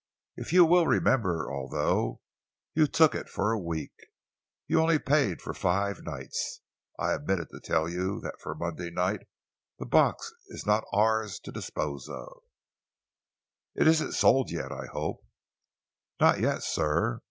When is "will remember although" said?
0.65-2.21